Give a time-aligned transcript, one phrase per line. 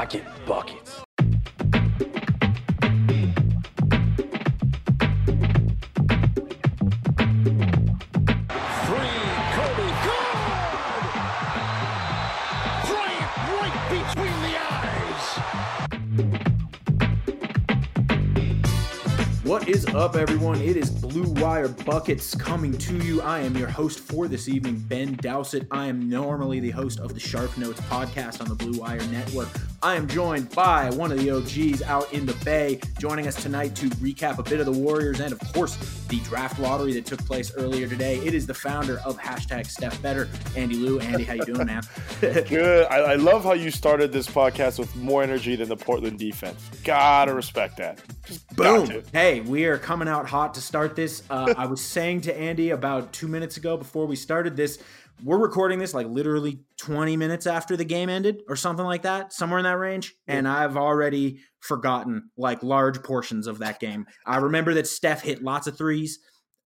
[0.00, 1.02] I get buckets.
[1.18, 1.36] Three,
[9.52, 10.36] Kobe, good!
[12.86, 15.26] Bryant right between the eyes.
[19.44, 20.62] What is up, everyone?
[20.62, 23.20] It is Blue Wire Buckets coming to you.
[23.20, 25.66] I am your host for this evening, Ben Dowsett.
[25.70, 29.50] I am normally the host of the Sharp Notes podcast on the Blue Wire Network.
[29.82, 33.74] I am joined by one of the OGs out in the Bay, joining us tonight
[33.76, 35.76] to recap a bit of the Warriors and, of course,
[36.08, 38.16] the draft lottery that took place earlier today.
[38.18, 41.00] It is the founder of hashtag Steph Better, Andy Liu.
[41.00, 41.82] Andy, how you doing, man?
[42.20, 42.88] Good.
[42.88, 46.68] I, I love how you started this podcast with more energy than the Portland defense.
[46.84, 48.02] Gotta respect that.
[48.26, 49.02] Just Boom.
[49.12, 51.22] Hey, we are coming out hot to start this.
[51.30, 54.78] Uh, I was saying to Andy about two minutes ago before we started this,
[55.24, 59.32] we're recording this like literally 20 minutes after the game ended or something like that,
[59.32, 60.14] somewhere in that range.
[60.26, 64.06] And I've already forgotten like large portions of that game.
[64.26, 66.18] I remember that Steph hit lots of threes.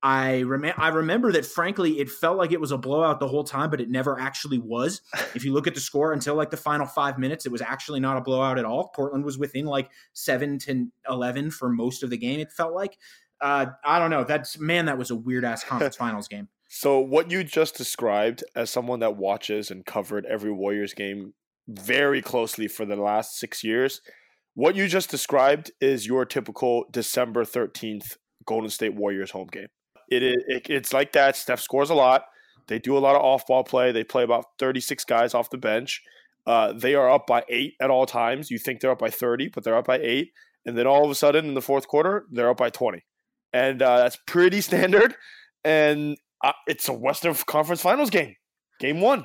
[0.02, 3.42] I remember I remember that frankly it felt like it was a blowout the whole
[3.42, 5.00] time, but it never actually was.
[5.34, 8.00] If you look at the score until like the final five minutes, it was actually
[8.00, 8.88] not a blowout at all.
[8.94, 12.40] Portland was within like seven to eleven for most of the game.
[12.40, 12.98] It felt like.
[13.40, 14.24] Uh, I don't know.
[14.24, 16.48] That's man, that was a weird ass conference finals game.
[16.76, 21.32] So, what you just described as someone that watches and covered every Warriors game
[21.68, 24.00] very closely for the last six years,
[24.54, 29.68] what you just described is your typical December 13th Golden State Warriors home game.
[30.10, 31.36] It it, it's like that.
[31.36, 32.24] Steph scores a lot.
[32.66, 33.92] They do a lot of off ball play.
[33.92, 36.02] They play about 36 guys off the bench.
[36.44, 38.50] Uh, they are up by eight at all times.
[38.50, 40.32] You think they're up by 30, but they're up by eight.
[40.66, 43.04] And then all of a sudden in the fourth quarter, they're up by 20.
[43.52, 45.14] And uh, that's pretty standard.
[45.62, 48.34] And uh, it's a Western Conference Finals game,
[48.80, 49.20] game one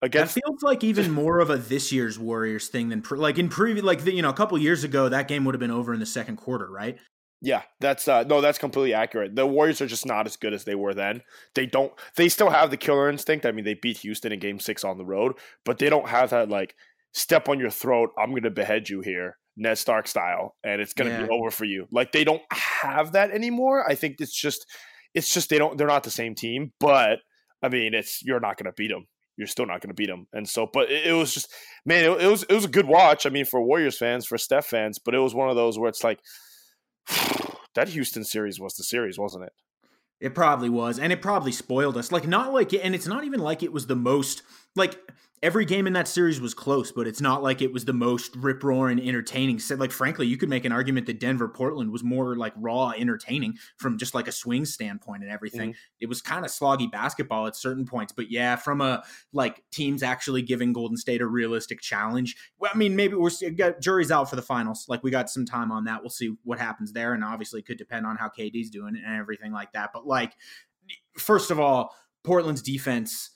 [0.00, 0.34] That against.
[0.34, 3.84] feels like even more of a this year's Warriors thing than pre- like in previous
[3.84, 6.00] like the, you know a couple years ago that game would have been over in
[6.00, 6.98] the second quarter, right?
[7.42, 9.34] Yeah, that's uh, no, that's completely accurate.
[9.34, 11.22] The Warriors are just not as good as they were then.
[11.54, 11.90] They don't.
[12.16, 13.46] They still have the killer instinct.
[13.46, 15.32] I mean, they beat Houston in Game Six on the road,
[15.64, 16.74] but they don't have that like
[17.14, 18.10] step on your throat.
[18.18, 21.26] I'm going to behead you here, Ned Stark style, and it's going to Yeah.
[21.26, 21.88] be over for you.
[21.90, 23.88] Like they don't have that anymore.
[23.90, 24.66] I think it's just,
[25.14, 25.76] it's just they don't.
[25.76, 26.72] They're not the same team.
[26.80, 27.20] But
[27.62, 29.06] I mean, it's you're not going to beat them.
[29.36, 30.26] You're still not going to beat them.
[30.32, 31.50] And so, but it, it was just,
[31.86, 33.26] man, it, it was it was a good watch.
[33.26, 35.88] I mean, for Warriors fans, for Steph fans, but it was one of those where
[35.88, 36.20] it's like.
[37.74, 39.52] that Houston series was the series, wasn't it?
[40.20, 42.12] It probably was, and it probably spoiled us.
[42.12, 44.42] Like not like, and it's not even like it was the most
[44.76, 44.98] like
[45.42, 48.36] every game in that series was close, but it's not like it was the most
[48.36, 49.58] rip roaring entertaining.
[49.58, 52.90] So, like frankly, you could make an argument that Denver Portland was more like raw
[52.90, 55.70] entertaining from just like a swing standpoint and everything.
[55.70, 56.00] Mm-hmm.
[56.00, 60.02] It was kind of sloggy basketball at certain points, but yeah, from a like teams
[60.02, 62.36] actually giving Golden State a realistic challenge.
[62.58, 64.86] Well, I mean, maybe we're still- got jury's out for the finals.
[64.88, 66.02] Like we got some time on that.
[66.02, 69.16] We'll see what happens there, and obviously it could depend on how KD's doing and
[69.16, 69.90] everything like that.
[69.92, 70.34] But like,
[71.16, 71.94] first of all,
[72.24, 73.30] Portland's defense.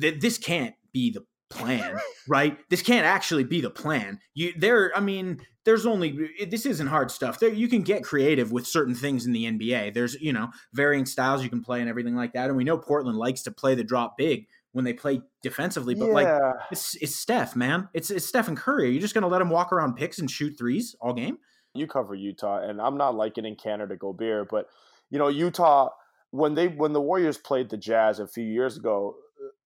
[0.00, 2.58] Th- this can't be the plan, right?
[2.68, 4.20] This can't actually be the plan.
[4.34, 4.92] You there.
[4.96, 7.38] I mean, there's only this isn't hard stuff.
[7.38, 9.94] There, you can get creative with certain things in the NBA.
[9.94, 12.48] There's you know varying styles you can play and everything like that.
[12.48, 16.10] And we know Portland likes to play the drop big when they play defensively, but
[16.10, 16.28] like
[16.70, 17.88] it's it's Steph, man.
[17.92, 18.86] It's it's Stephen Curry.
[18.86, 21.38] Are you just gonna let him walk around picks and shoot threes all game?
[21.74, 24.66] you cover Utah, and I'm not likening Canada Gobert, but
[25.10, 25.90] you know Utah
[26.30, 29.16] when they when the Warriors played the Jazz a few years ago,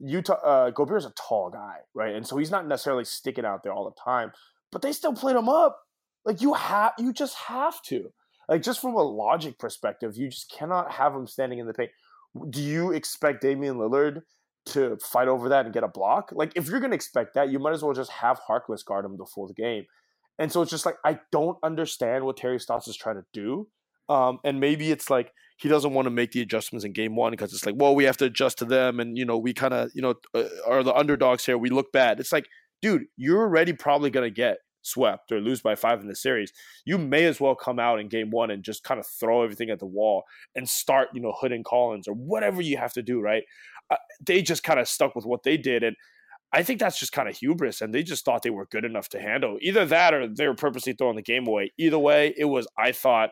[0.01, 3.73] Utah uh, is a tall guy, right, and so he's not necessarily sticking out there
[3.73, 4.33] all the time,
[4.73, 5.81] but they still played him up.
[6.25, 8.13] Like you have, you just have to.
[8.49, 11.91] Like just from a logic perspective, you just cannot have him standing in the paint.
[12.51, 14.23] Do you expect Damian Lillard
[14.67, 16.31] to fight over that and get a block?
[16.33, 19.17] Like if you're gonna expect that, you might as well just have Harkless guard him
[19.17, 19.85] the full game.
[20.39, 23.69] And so it's just like I don't understand what Terry Stotts is trying to do.
[24.09, 27.33] Um, and maybe it's like he doesn't want to make the adjustments in game one
[27.33, 29.75] because it's like, well, we have to adjust to them, and you know, we kind
[29.75, 31.57] of, you know, uh, are the underdogs here.
[31.59, 32.21] We look bad.
[32.21, 32.47] It's like,
[32.83, 36.53] dude, you're already probably gonna get swept or lose by five in the series.
[36.85, 39.71] You may as well come out in game one and just kind of throw everything
[39.71, 40.25] at the wall
[40.55, 43.45] and start, you know, Hood and Collins or whatever you have to do, right?
[43.91, 45.97] Uh, they just kind of stuck with what they did, and
[46.53, 49.09] I think that's just kind of hubris, and they just thought they were good enough
[49.11, 51.73] to handle either that or they were purposely throwing the game away.
[51.79, 53.31] Either way, it was I thought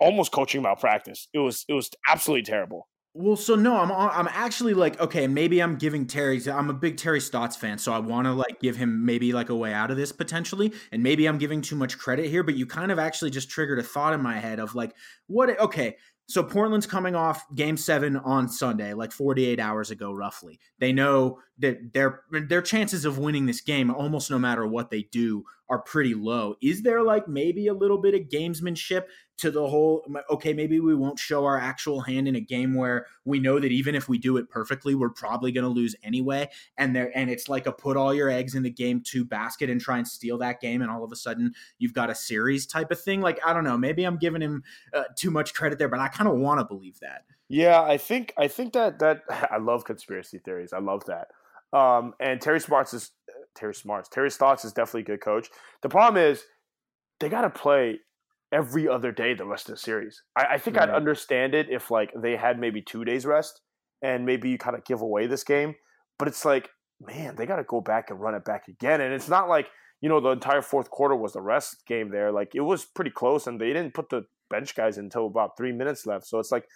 [0.00, 1.28] almost coaching malpractice.
[1.32, 2.88] It was it was absolutely terrible.
[3.18, 6.38] Well, so no, I'm I'm actually like okay, maybe I'm giving Terry.
[6.50, 9.48] I'm a big Terry Stotts fan, so I want to like give him maybe like
[9.48, 12.42] a way out of this potentially, and maybe I'm giving too much credit here.
[12.42, 14.94] But you kind of actually just triggered a thought in my head of like,
[15.28, 15.58] what?
[15.58, 15.96] Okay,
[16.28, 20.58] so Portland's coming off Game Seven on Sunday, like 48 hours ago, roughly.
[20.78, 25.02] They know that their their chances of winning this game almost no matter what they
[25.12, 26.56] do are pretty low.
[26.60, 29.04] Is there like maybe a little bit of gamesmanship
[29.38, 33.06] to the whole okay, maybe we won't show our actual hand in a game where
[33.24, 36.48] we know that even if we do it perfectly, we're probably going to lose anyway
[36.78, 39.70] and there and it's like a put all your eggs in the game 2 basket
[39.70, 42.66] and try and steal that game and all of a sudden you've got a series
[42.66, 43.20] type of thing.
[43.20, 44.62] Like I don't know, maybe I'm giving him
[44.94, 47.24] uh, too much credit there, but I kind of want to believe that.
[47.48, 50.72] Yeah, I think I think that that I love conspiracy theories.
[50.72, 51.28] I love that.
[51.76, 53.10] Um, and Terry Smarts is
[53.54, 54.08] Terry Smarts.
[54.08, 55.48] Terry Stotts is definitely a good coach.
[55.82, 56.44] The problem is
[57.20, 58.00] they got to play
[58.52, 60.22] every other day the rest of the series.
[60.36, 60.84] I, I think right.
[60.84, 60.96] I'd mm-hmm.
[60.96, 63.60] understand it if like they had maybe two days rest
[64.02, 65.74] and maybe you kind of give away this game.
[66.18, 66.70] But it's like,
[67.00, 69.00] man, they got to go back and run it back again.
[69.00, 69.68] And it's not like
[70.00, 72.32] you know the entire fourth quarter was the rest game there.
[72.32, 75.72] Like it was pretty close, and they didn't put the bench guys until about three
[75.72, 76.26] minutes left.
[76.26, 76.66] So it's like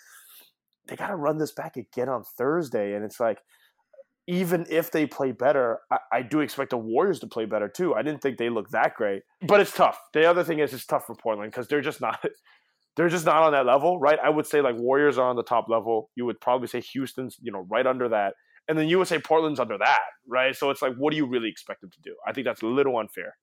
[0.88, 3.38] they got to run this back again on Thursday, and it's like
[4.30, 7.96] even if they play better, I, I, do expect the Warriors to play better too.
[7.96, 9.98] I didn't think they looked that great, but it's tough.
[10.12, 12.24] The other thing is, it's tough for Portland because they're just not.
[12.96, 14.18] They're just not on that level, right?
[14.22, 16.10] I would say like Warriors are on the top level.
[16.16, 18.34] You would probably say Houston's, you know, right under that,
[18.68, 20.54] and then you would say Portland's under that, right?
[20.54, 22.14] So it's like, what do you really expect them to do?
[22.26, 23.36] I think that's a little unfair.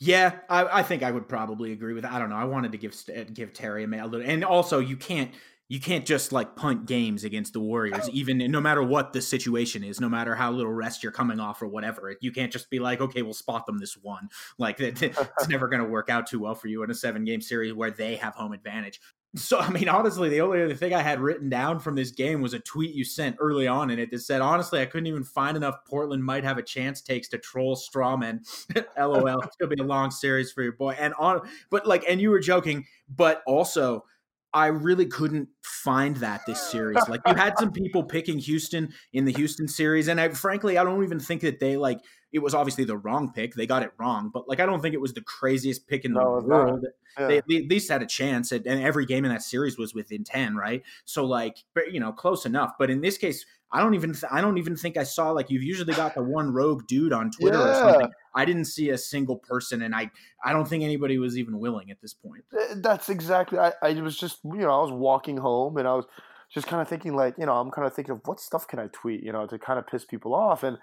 [0.00, 2.12] Yeah, I, I think I would probably agree with that.
[2.12, 2.36] I don't know.
[2.36, 2.94] I wanted to give
[3.32, 5.30] give Terry a little, and also you can't
[5.68, 9.82] you can't just like punt games against the Warriors, even no matter what the situation
[9.82, 12.14] is, no matter how little rest you're coming off or whatever.
[12.20, 14.28] You can't just be like, okay, we'll spot them this one.
[14.58, 17.40] Like it's never going to work out too well for you in a seven game
[17.40, 19.00] series where they have home advantage.
[19.36, 22.40] So, I mean, honestly, the only other thing I had written down from this game
[22.40, 25.24] was a tweet you sent early on in it that said, honestly, I couldn't even
[25.24, 28.40] find enough Portland might have a chance takes to troll Strawman.
[28.96, 29.40] LOL.
[29.40, 30.94] It's going to be a long series for your boy.
[31.00, 34.04] And on, but like, and you were joking, but also,
[34.54, 37.02] I really couldn't find that this series.
[37.08, 40.84] Like you had some people picking Houston in the Houston series, and I, frankly, I
[40.84, 41.98] don't even think that they like
[42.32, 43.54] it was obviously the wrong pick.
[43.54, 46.12] They got it wrong, but like I don't think it was the craziest pick in
[46.12, 46.84] the no, world.
[47.18, 47.26] Yeah.
[47.26, 49.92] They, they, at least had a chance, at, and every game in that series was
[49.92, 50.82] within ten, right?
[51.04, 51.58] So like,
[51.90, 52.72] you know, close enough.
[52.78, 55.50] But in this case, I don't even th- I don't even think I saw like
[55.50, 57.70] you've usually got the one rogue dude on Twitter yeah.
[57.70, 58.10] or something.
[58.32, 60.12] I didn't see a single person, and I
[60.44, 62.44] I don't think anybody was even willing at this point.
[62.76, 63.58] That's exactly.
[63.58, 66.06] I I was just you know I was walking home and I was
[66.52, 68.78] just kind of thinking like you know I'm kind of thinking of what stuff can
[68.78, 70.78] I tweet you know to kind of piss people off and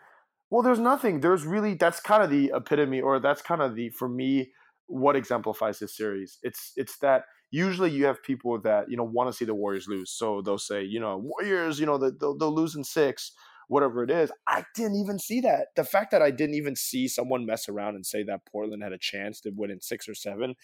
[0.49, 3.89] well there's nothing there's really that's kind of the epitome or that's kind of the
[3.89, 4.51] for me
[4.91, 9.29] what exemplifies this series it's it's that usually you have people that you know want
[9.29, 12.53] to see the Warriors lose, so they'll say, you know, Warriors, you know, they'll, they'll
[12.53, 13.33] lose in six,
[13.67, 14.31] whatever it is.
[14.47, 15.67] I didn't even see that.
[15.75, 18.93] The fact that I didn't even see someone mess around and say that Portland had
[18.93, 20.55] a chance to win in six or seven,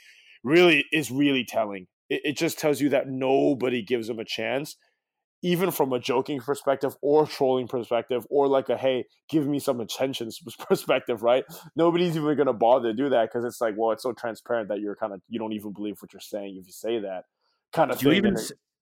[0.44, 1.88] really is really telling.
[2.09, 4.77] It, it just tells you that nobody gives them a chance
[5.44, 9.80] even from a joking perspective or trolling perspective or like a hey give me some
[9.80, 10.30] attention
[10.68, 11.44] perspective right?
[11.75, 14.69] Nobody's even going to bother to do that because it's like well it's so transparent
[14.69, 17.25] that you're kind of you don't even believe what you're saying if you say that
[17.74, 18.36] kind of did you even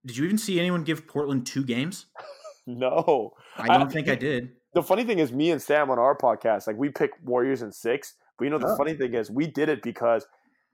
[0.05, 2.07] did you even see anyone give portland two games?
[2.67, 3.33] No.
[3.57, 4.53] I don't I, think i did.
[4.73, 7.71] the funny thing is me and sam on our podcast like we pick warriors in
[7.71, 8.75] six but you know the oh.
[8.75, 10.25] funny thing is we did it because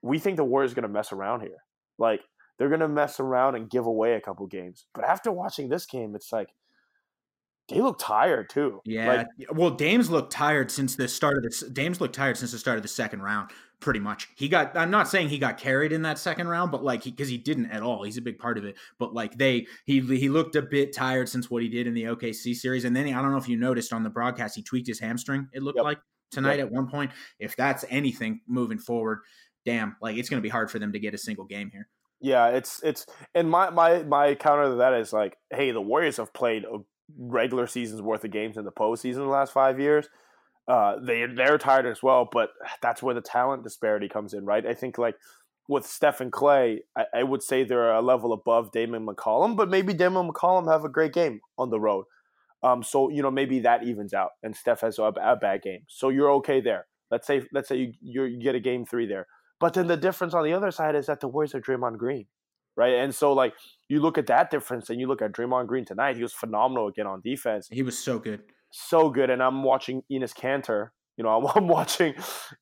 [0.01, 1.63] we think the warriors going to mess around here.
[1.97, 2.21] Like
[2.61, 4.85] they're going to mess around and give away a couple games.
[4.93, 6.49] But after watching this game, it's like
[7.69, 8.81] they look tired too.
[8.85, 9.07] Yeah.
[9.07, 11.61] Like, well, Dames looked tired since the start of this.
[11.61, 13.49] Dames looked tired since the start of the second round.
[13.79, 14.77] Pretty much, he got.
[14.77, 17.41] I'm not saying he got carried in that second round, but like because he, he,
[17.41, 18.03] didn't at all.
[18.03, 18.75] He's a big part of it.
[18.99, 22.03] But like they, he he looked a bit tired since what he did in the
[22.03, 22.85] OKC series.
[22.85, 24.99] And then he, I don't know if you noticed on the broadcast, he tweaked his
[24.99, 25.47] hamstring.
[25.51, 25.85] It looked yep.
[25.85, 25.97] like
[26.29, 26.67] tonight yep.
[26.67, 27.09] at one point.
[27.39, 29.21] If that's anything moving forward,
[29.65, 31.87] damn, like it's going to be hard for them to get a single game here.
[32.21, 36.17] Yeah, it's it's and my my my counter to that is like, hey, the Warriors
[36.17, 36.77] have played a
[37.17, 40.07] regular season's worth of games in the postseason the last five years.
[40.67, 42.51] Uh, they they're tired as well, but
[42.81, 44.65] that's where the talent disparity comes in, right?
[44.65, 45.15] I think like
[45.67, 49.69] with Steph and Clay, I, I would say they're a level above Damon McCollum, but
[49.69, 52.05] maybe Damon McCollum have a great game on the road.
[52.63, 55.81] Um, so you know maybe that evens out, and Steph has a, a bad game,
[55.87, 56.85] so you're okay there.
[57.09, 59.25] Let's say let's say you you get a game three there.
[59.61, 62.25] But then the difference on the other side is that the Warriors are Draymond Green,
[62.75, 62.95] right?
[62.95, 63.53] And so like
[63.87, 66.87] you look at that difference and you look at Draymond Green tonight, he was phenomenal
[66.87, 67.67] again on defense.
[67.71, 68.41] He was so good,
[68.71, 69.29] so good.
[69.29, 70.89] And I'm watching Enes Kanter.
[71.15, 72.15] You know, I'm, watching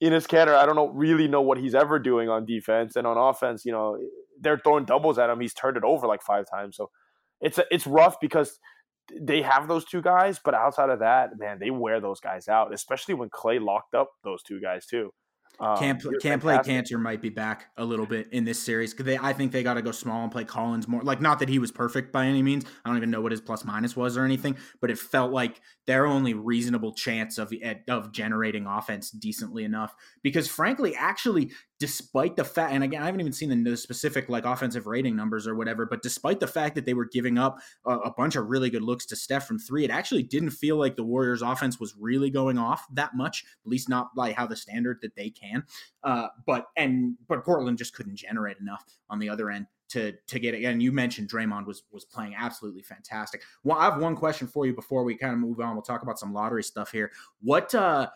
[0.04, 0.56] Enes Kanter.
[0.56, 3.64] I don't know really know what he's ever doing on defense and on offense.
[3.64, 3.98] You know,
[4.42, 5.40] they're throwing doubles at him.
[5.40, 6.76] He's turned it over like five times.
[6.76, 6.92] So
[7.40, 8.60] it's a, it's rough because
[9.18, 12.74] they have those two guys, but outside of that, man, they wear those guys out,
[12.74, 15.14] especially when Clay locked up those two guys too.
[15.60, 16.58] Um, can't pl- can't play.
[16.58, 19.62] Kanter might be back a little bit in this series because they I think they
[19.62, 21.02] got to go small and play Collins more.
[21.02, 22.66] Like not that he was perfect by any means.
[22.86, 25.60] I don't even know what his plus minus was or anything, but it felt like
[25.86, 27.54] their only reasonable chance of
[27.90, 29.94] of generating offense decently enough.
[30.24, 34.46] Because frankly, actually, despite the fact, and again, I haven't even seen the, specific like
[34.46, 37.92] offensive rating numbers or whatever, but despite the fact that they were giving up a,
[37.92, 40.96] a bunch of really good looks to Steph from three, it actually didn't feel like
[40.96, 43.46] the Warriors' offense was really going off that much.
[43.66, 45.64] At least not by how the standard that they can.
[46.04, 50.40] Uh, but and but Portland just couldn't generate enough on the other end to to
[50.40, 50.64] get it.
[50.64, 53.42] And you mentioned Draymond was was playing absolutely fantastic.
[53.64, 55.74] Well, I have one question for you before we kind of move on.
[55.74, 57.12] We'll talk about some lottery stuff here.
[57.42, 58.10] What uh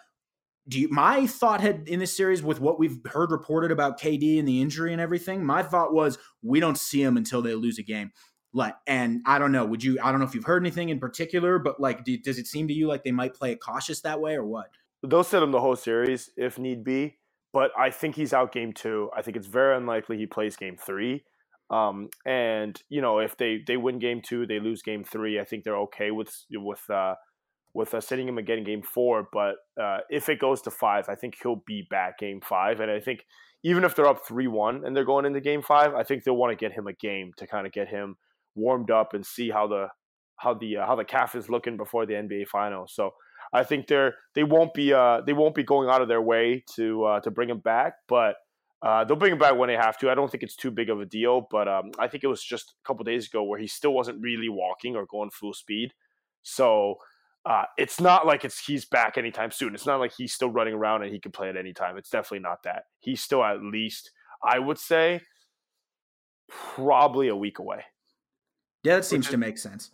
[0.68, 4.40] do you my thought had in this series with what we've heard reported about KD
[4.40, 7.80] and the injury and everything, my thought was we don't see him until they lose
[7.80, 8.12] a game.
[8.54, 9.66] Like, and I don't know.
[9.66, 9.98] Would you?
[10.02, 12.68] I don't know if you've heard anything in particular, but like, do, does it seem
[12.68, 14.68] to you like they might play it cautious that way or what?
[15.06, 17.18] They'll sit him the whole series if need be,
[17.52, 19.10] but I think he's out game two.
[19.16, 21.26] I think it's very unlikely he plays game three.
[21.70, 25.40] Um, and you know, if they they win game two, they lose game three.
[25.40, 27.16] I think they're okay with with uh,
[27.74, 29.28] with uh, sitting him again in game four.
[29.32, 32.80] But uh, if it goes to five, I think he'll be back game five.
[32.80, 33.26] And I think
[33.64, 36.36] even if they're up three one and they're going into game five, I think they'll
[36.36, 38.18] want to get him a game to kind of get him
[38.56, 39.88] warmed up and see how the
[40.38, 42.94] how the uh, how the calf is looking before the NBA finals.
[42.94, 43.12] So
[43.52, 46.64] I think they're they won't be uh, they won't be going out of their way
[46.76, 48.36] to uh, to bring him back, but.
[48.86, 50.12] Uh, they'll bring him back when they have to.
[50.12, 52.44] I don't think it's too big of a deal, but um, I think it was
[52.44, 55.94] just a couple days ago where he still wasn't really walking or going full speed.
[56.42, 56.98] So
[57.46, 59.74] uh, it's not like it's he's back anytime soon.
[59.76, 61.98] It's not like he's still running around and he can play at any time.
[61.98, 62.84] It's definitely not that.
[63.00, 64.12] He's still at least,
[64.44, 65.22] I would say,
[66.50, 67.84] probably a week away.
[68.84, 69.92] Yeah, that seems is- to make sense.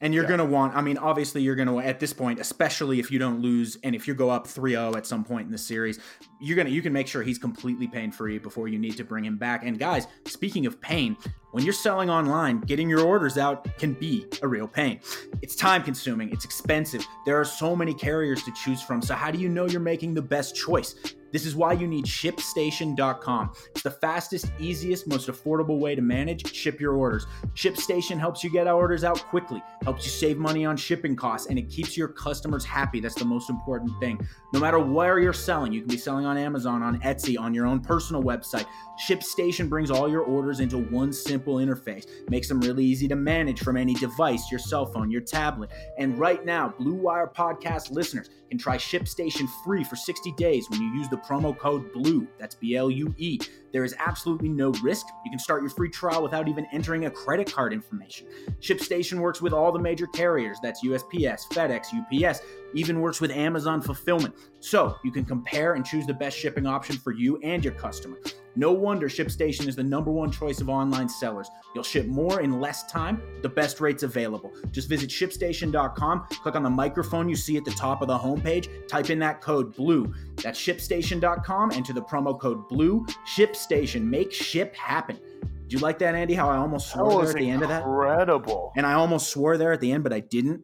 [0.00, 0.28] And you're Yeah.
[0.28, 3.18] going to want, I mean, obviously, you're going to, at this point, especially if you
[3.18, 5.98] don't lose and if you go up 3 0 at some point in the series,
[6.40, 9.04] you're going to, you can make sure he's completely pain free before you need to
[9.04, 9.64] bring him back.
[9.64, 11.16] And guys, speaking of pain,
[11.50, 15.00] when you're selling online, getting your orders out can be a real pain.
[15.42, 17.04] It's time consuming, it's expensive.
[17.26, 19.02] There are so many carriers to choose from.
[19.02, 20.94] So, how do you know you're making the best choice?
[21.32, 23.52] This is why you need ShipStation.com.
[23.70, 27.26] It's the fastest, easiest, most affordable way to manage, ship your orders.
[27.54, 31.48] ShipStation helps you get our orders out quickly, helps you save money on shipping costs,
[31.48, 33.00] and it keeps your customers happy.
[33.00, 34.20] That's the most important thing.
[34.52, 37.66] No matter where you're selling, you can be selling on Amazon, on Etsy, on your
[37.66, 38.66] own personal website.
[39.06, 43.60] ShipStation brings all your orders into one simple interface, makes them really easy to manage
[43.60, 45.70] from any device, your cell phone, your tablet.
[45.98, 50.80] And right now, Blue Wire podcast listeners can try ShipStation free for 60 days when
[50.80, 52.26] you use the promo code BLUE.
[52.38, 53.38] That's B L U E.
[53.72, 55.06] There is absolutely no risk.
[55.24, 58.26] You can start your free trial without even entering a credit card information.
[58.60, 62.40] ShipStation works with all the major carriers that's USPS, FedEx, UPS,
[62.74, 64.34] even works with Amazon Fulfillment.
[64.60, 68.18] So you can compare and choose the best shipping option for you and your customer.
[68.58, 71.48] No wonder ShipStation is the number one choice of online sellers.
[71.76, 74.52] You'll ship more in less time, the best rates available.
[74.72, 78.88] Just visit shipstation.com, click on the microphone you see at the top of the homepage,
[78.88, 80.12] type in that code BLUE.
[80.42, 83.06] That's shipstation.com, enter the promo code BLUE.
[83.28, 85.20] ShipStation, make ship happen.
[85.40, 86.34] Do you like that, Andy?
[86.34, 87.82] How I almost swore there at the end of that?
[87.82, 88.72] incredible.
[88.76, 90.62] And I almost swore there at the end, but I didn't.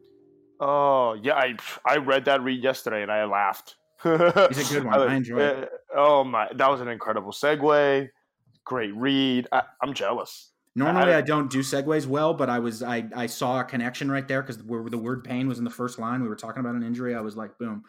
[0.59, 3.77] Oh yeah, I I read that read yesterday and I laughed.
[4.05, 4.99] It's a good one.
[4.99, 5.63] I enjoy it.
[5.63, 8.09] Uh, Oh my, that was an incredible segue.
[8.63, 9.47] Great read.
[9.51, 10.51] I, I'm jealous.
[10.75, 14.11] Normally I- I don't do segues well, but I was I I saw a connection
[14.11, 16.21] right there because where the word pain was in the first line.
[16.21, 17.15] We were talking about an injury.
[17.15, 17.83] I was like, boom.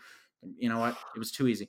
[0.57, 0.97] You know what?
[1.15, 1.69] It was too easy.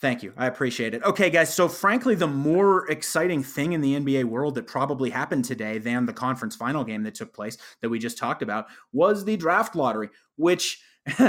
[0.00, 0.32] Thank you.
[0.38, 1.02] I appreciate it.
[1.02, 1.52] Okay, guys.
[1.52, 6.06] So, frankly, the more exciting thing in the NBA world that probably happened today than
[6.06, 9.76] the conference final game that took place that we just talked about was the draft
[9.76, 10.82] lottery, which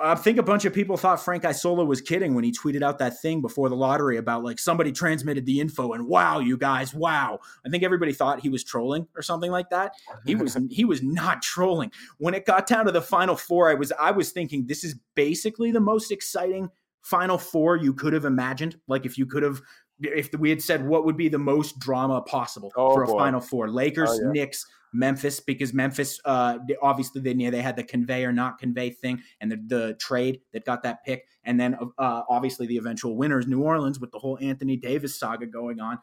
[0.00, 2.98] I think a bunch of people thought Frank Isola was kidding when he tweeted out
[3.00, 6.94] that thing before the lottery about like somebody transmitted the info and wow, you guys,
[6.94, 7.40] wow.
[7.66, 9.92] I think everybody thought he was trolling or something like that.
[10.24, 11.90] He was he was not trolling.
[12.18, 14.94] When it got down to the final four, I was I was thinking this is
[15.16, 16.70] basically the most exciting
[17.02, 18.78] final four you could have imagined.
[18.86, 19.60] Like if you could have
[20.00, 23.18] if we had said what would be the most drama possible Oh, for a boy.
[23.18, 23.68] final four.
[23.68, 24.30] Lakers, Oh, yeah.
[24.32, 28.90] Knicks, Memphis, because Memphis uh they- obviously they they had the convey or not convey
[28.90, 31.26] thing and the, the trade that got that pick.
[31.44, 35.46] And then uh obviously the eventual winners, New Orleans, with the whole Anthony Davis saga
[35.46, 35.98] going on.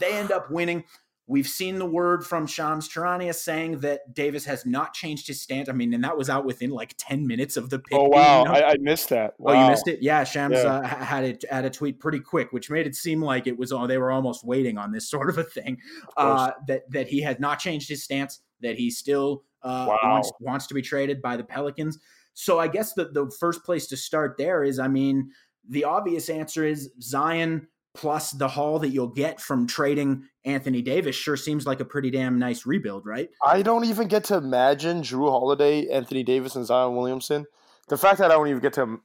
[0.00, 0.82] They end up winning.
[1.26, 5.70] We've seen the word from Shams Charania saying that Davis has not changed his stance.
[5.70, 7.98] I mean, and that was out within like 10 minutes of the pick.
[7.98, 8.44] Oh wow.
[8.44, 9.32] I, I missed that.
[9.42, 10.02] Oh, you missed it?
[10.02, 10.64] Yeah, Shams Yeah.
[10.64, 13.72] Uh, had it had a tweet pretty quick, which made it seem like it was
[13.72, 15.78] oh, they were almost waiting on this sort of a thing.
[16.16, 19.98] Uh, that that he had not changed his stance, that he still uh, Wow.
[20.04, 21.98] wants wants to be traded by the Pelicans.
[22.34, 25.30] So I guess the the first place to start there is, I mean,
[25.66, 31.16] the obvious answer is Zion plus the haul that you'll get from trading Anthony Davis
[31.16, 33.30] sure seems like a pretty damn nice rebuild, right?
[33.44, 37.46] I don't even get to imagine Jrue Holiday, Anthony Davis, and Zion Williamson.
[37.88, 38.98] The fact that I don't even get to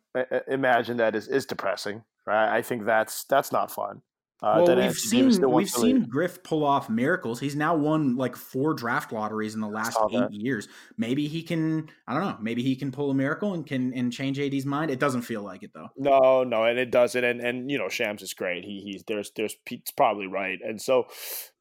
[0.48, 2.04] imagine that is, is depressing.
[2.26, 2.56] Right?
[2.58, 4.02] I think that's that's not fun.
[4.42, 7.42] Uh, well, we've seen we've seen Griff pull off miracles.
[7.42, 10.34] He's now won like four draft lotteries in the last eight that.
[10.34, 10.70] years.
[10.98, 11.90] Maybe he can.
[12.08, 12.38] I don't know.
[12.40, 14.92] Maybe he can pull a miracle and can and change AD's mind.
[14.92, 15.90] It doesn't feel like it though.
[15.98, 17.22] No, no, and it doesn't.
[17.22, 18.64] And and you know, Shams is great.
[18.64, 20.60] He he's there's there's Pete's probably right.
[20.64, 21.08] And so,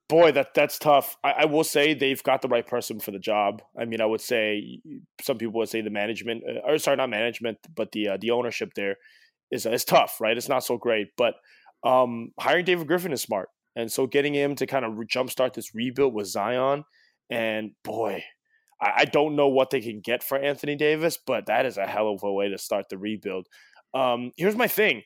[0.09, 1.17] boy, that that's tough.
[1.25, 3.61] I, I, will say they've got the right person for the job.
[3.77, 4.81] I mean, I would say
[5.21, 8.31] some people would say the management, uh, or sorry, not management, but the uh, the
[8.31, 8.99] ownership there
[9.51, 10.21] is is tough.
[10.21, 10.37] Right?
[10.37, 11.35] It's not so great, but
[11.85, 13.49] um, hiring David Griffin is smart.
[13.77, 16.85] And so getting him to kind of jumpstart this rebuild with Zion,
[17.31, 18.25] and boy,
[18.81, 21.87] I, I, don't know what they can get for Anthony Davis, but that is a
[21.87, 23.47] hell of a way to start the rebuild.
[23.95, 25.03] Um, here's my thing.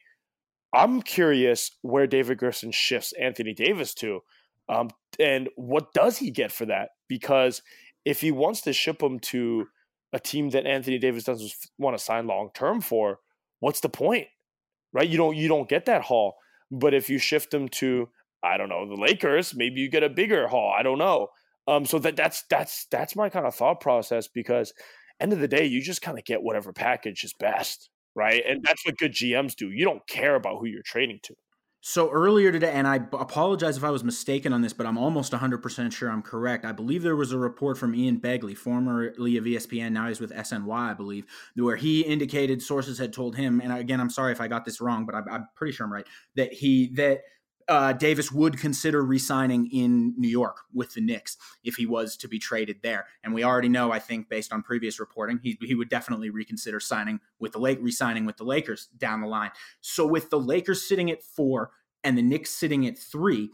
[0.75, 4.21] I'm curious where David Griffin shifts Anthony Davis to.
[4.69, 4.89] Um,
[5.19, 6.91] and what does he get for that?
[7.09, 7.61] Because
[8.05, 9.67] if he wants to ship him to
[10.13, 13.19] a team that Anthony Davis doesn't want to sign long term for,
[13.61, 14.29] what's the point?
[14.93, 15.09] Right?
[15.09, 16.37] You don't you don't get that haul.
[16.73, 18.09] But if you shift them to,
[18.43, 20.75] I don't know, the Lakers, maybe you get a bigger haul.
[20.77, 21.29] I don't know.
[21.69, 24.73] Um, so that that's that's that's my kind of thought process because
[25.21, 28.43] end of the day, you just kind of get whatever package is best, right?
[28.49, 29.71] And that's what good GMs do.
[29.71, 31.35] You don't care about who you're trading to.
[31.85, 35.33] So earlier today, and I apologize if I was mistaken on this, but I'm almost
[35.33, 36.65] 100% sure I'm correct.
[36.65, 40.31] I believe there was a report from Ian Begley, formerly of ESPN, now he's with
[40.31, 44.41] SNY, I believe, where he indicated sources had told him, and again, I'm sorry if
[44.41, 47.23] I got this wrong, but I'm, I'm pretty sure I'm right, that he that
[47.73, 52.29] uh, Davis would consider re-signing in New York with the Knicks if he was to
[52.29, 53.07] be traded there.
[53.25, 56.81] And we already know, I think, based on previous reporting, he, he would definitely reconsider
[56.81, 59.53] signing with the Lake, re-signing with the Lakers down the line.
[59.81, 61.71] So with the Lakers sitting at four
[62.05, 63.51] and the Knicks sitting at three,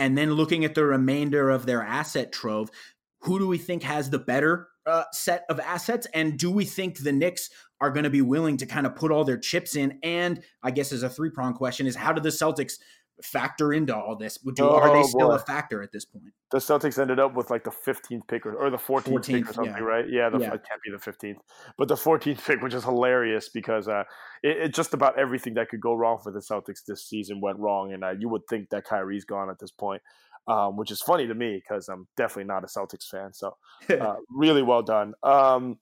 [0.00, 2.72] and then looking at the remainder of their asset trove,
[3.20, 6.08] who do we think has the better uh, set of assets?
[6.12, 7.50] And do we think the Knicks
[7.80, 10.00] are going to be willing to kind of put all their chips in?
[10.02, 12.78] And I guess as a three prong question is how do the Celtics
[13.22, 14.38] factor into all this?
[14.38, 15.34] Do, oh, are they still boy.
[15.34, 16.32] a factor at this point?
[16.50, 19.50] The Celtics ended up with like the 15th pick or, or the 14th, 14th, pick
[19.50, 19.80] or something, yeah.
[19.80, 20.04] right?
[20.08, 21.38] Yeah, the, yeah, it can't be the 15th,
[21.78, 24.04] but the 14th pick, which is hilarious because uh,
[24.42, 27.58] it, it, just about everything that could go wrong for the Celtics this season went
[27.58, 30.02] wrong, and uh, you would think that Kyrie's gone at this point.
[30.48, 33.32] Um, which is funny to me because I'm definitely not a Celtics fan.
[33.34, 33.56] So,
[33.90, 35.12] uh, really well done.
[35.22, 35.78] Um,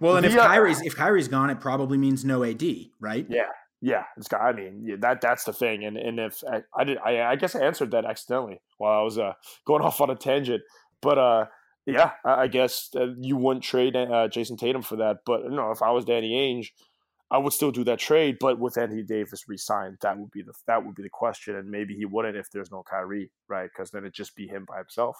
[0.00, 2.62] well, and if uh, Kyrie's if Kyrie's gone, it probably means no AD,
[3.00, 3.26] right?
[3.28, 3.48] Yeah,
[3.86, 4.40] yeah, it's got.
[4.40, 7.36] I mean, yeah, that that's the thing, and and if I, I did, I, I
[7.36, 10.62] guess I answered that accidentally while I was uh, going off on a tangent,
[11.00, 11.44] but uh,
[11.86, 15.70] yeah, I, I guess you wouldn't trade uh, Jayson Tatum for that, but you know,
[15.70, 16.70] if I was Danny Ainge,
[17.30, 20.54] I would still do that trade, but with Anthony Davis re-signed, that would be the
[20.66, 23.70] that would be the question, and maybe he wouldn't if there's no Kyrie, right?
[23.72, 25.16] Because then it'd just be him by himself.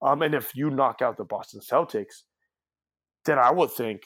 [0.00, 2.22] Um, and if you knock out the Boston Celtics,
[3.24, 4.02] then I would think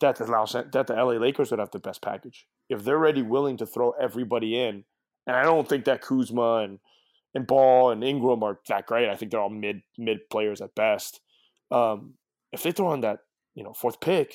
[0.00, 0.24] that the
[0.72, 3.90] that the LA Lakers would have the best package if they're already willing to throw
[3.92, 4.84] everybody in,
[5.26, 6.78] and I don't think that Kuzma and
[7.34, 9.08] and Ball and Ingram are that great.
[9.08, 11.20] I think they're all mid mid players at best.
[11.70, 12.14] Um,
[12.52, 13.20] if they throw on that
[13.54, 14.34] you know fourth pick,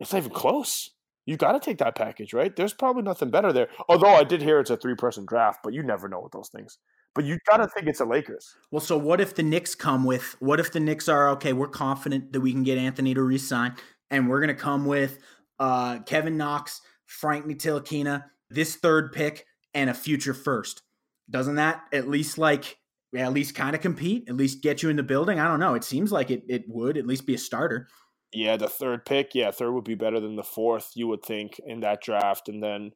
[0.00, 0.90] it's not even close.
[1.26, 2.54] You got to take that package, right?
[2.54, 3.68] There's probably nothing better there.
[3.88, 6.48] Although I did hear it's a three person draft, but you never know with those
[6.48, 6.78] things.
[7.16, 8.54] But you got to think it's the Lakers.
[8.70, 10.36] Well, so what if the Knicks come with?
[10.38, 11.54] What if the Knicks are okay?
[11.54, 13.74] We're confident that we can get Anthony to resign,
[14.10, 15.18] and we're going to come with
[15.58, 20.82] uh, Kevin Knox, Frank Ntilikina, this third pick, and a future first.
[21.30, 22.78] Doesn't that at least like
[23.16, 25.40] at least kind of compete, at least get you in the building?
[25.40, 25.74] I don't know.
[25.74, 27.88] It seems like it it would at least be a starter.
[28.32, 31.60] Yeah, the third pick, yeah, third would be better than the fourth, you would think,
[31.64, 32.48] in that draft.
[32.48, 32.92] And then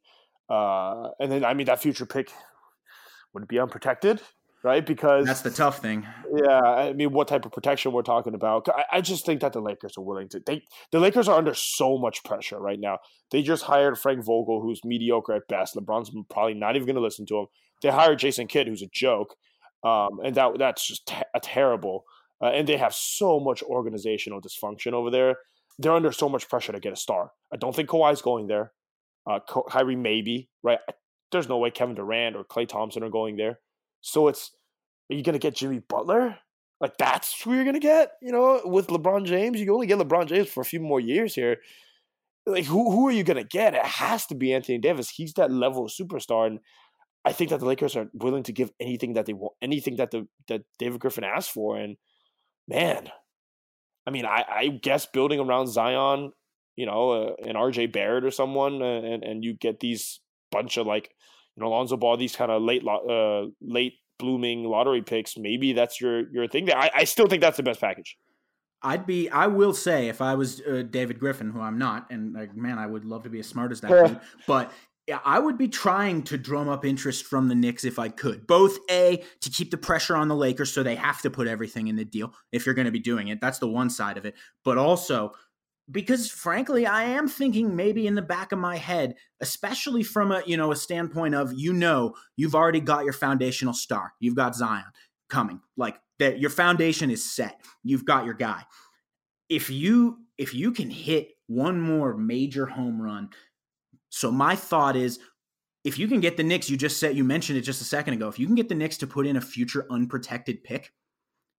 [0.49, 2.33] uh and then I mean that future pick
[3.33, 4.21] would be unprotected
[4.63, 4.85] right?
[4.85, 6.07] Because that's the tough thing.
[6.33, 8.69] Yeah, I mean, what type of protection we're talking about?
[8.69, 10.41] I, I, just think that the Lakers are willing to.
[10.45, 12.99] They the Lakers are under so much pressure right now.
[13.31, 15.77] They just hired Frank Vogel, who's mediocre at best.
[15.77, 17.47] LeBron's probably not even going to listen to him.
[17.83, 19.35] They hired Jason Kidd, who's a joke,
[19.85, 22.05] um, and that that's just te- a terrible.
[22.43, 25.37] Uh, and they have so much organizational dysfunction over there.
[25.79, 27.33] They're under so much pressure to get a star.
[27.53, 28.73] I don't think Kawhi's going there.
[29.27, 30.79] Uh, Kyrie maybe right.
[31.33, 33.61] There's no way Kevin Durant or Klay Thompson are going there.
[34.01, 34.53] So it's
[35.11, 36.39] are you gonna get Jimmy Butler?
[36.81, 38.13] Like that's who you're gonna get?
[38.23, 41.35] You know, with LeBron James, you only get LeBron James for a few more years
[41.35, 41.59] here.
[42.47, 43.75] Like who who are you gonna get?
[43.75, 45.11] It has to be Anthony Davis.
[45.11, 46.61] He's that level of superstar, and
[47.25, 50.11] I think that the Lakers are willing to give anything that they want, anything that
[50.11, 51.77] the that David Griffin asked for.
[51.77, 51.97] And
[52.67, 53.11] man,
[54.07, 56.33] I mean, I, I guess building around Zion,
[56.77, 60.79] you know, uh, an RJ Barrett or someone, uh, and and you get these bunch
[60.79, 61.11] of like,
[61.61, 65.37] you know, Alonzo Ball, these kind of late uh, late blooming lottery picks.
[65.37, 66.73] Maybe that's your your thing.
[66.73, 68.17] I, I still think that's the best package.
[68.83, 69.29] I'd be.
[69.29, 72.79] I will say, if I was uh, David Griffin, who I'm not, and like, man,
[72.79, 74.07] I would love to be as smart as that.
[74.07, 74.73] dude, but
[75.25, 78.47] I would be trying to drum up interest from the Knicks if I could.
[78.47, 81.89] Both A, to keep the pressure on the Lakers so they have to put everything
[81.89, 83.41] in the deal if you're going to be doing it.
[83.41, 84.35] That's the one side of it.
[84.65, 85.33] But also,
[85.91, 90.43] because frankly, I am thinking maybe in the back of my head, especially from a,
[90.47, 94.13] you know, a standpoint of, you know, you've already got your foundational star.
[94.21, 94.85] You've got Zion
[95.29, 95.61] coming.
[95.77, 97.61] Like that your foundation is set.
[97.83, 98.63] You've got your guy.
[99.49, 103.31] If you if you can hit one more major home run
[104.11, 105.19] so my thought is
[105.85, 108.15] if you can get the Knicks, you just said you mentioned it just a second
[108.15, 108.29] ago.
[108.29, 110.93] If you can get the Knicks to put in a future unprotected pick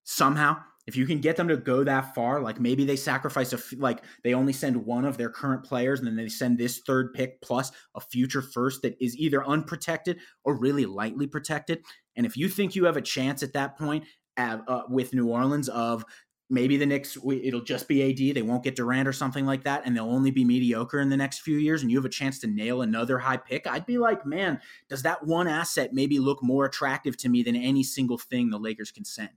[0.03, 3.59] somehow, if you can get them to go that far, like maybe they sacrifice a
[3.77, 7.13] like they only send one of their current players and then they send this third
[7.13, 11.83] pick plus a future first that is either unprotected or really lightly protected.
[12.15, 14.05] And if you think you have a chance at that point
[14.37, 16.03] uh, with New Orleans of
[16.49, 18.35] maybe the Knicks it'll just be AD.
[18.35, 21.17] They won't get Durant or something like that, and they'll only be mediocre in the
[21.17, 21.81] next few years.
[21.81, 23.65] And you have a chance to nail another high pick.
[23.65, 27.55] I'd be like, man, does that one asset maybe look more attractive to me than
[27.55, 29.29] any single thing the Lakers can send?